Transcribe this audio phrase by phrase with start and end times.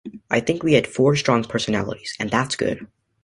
[0.31, 2.87] I think we had four strong personalities, and that's good.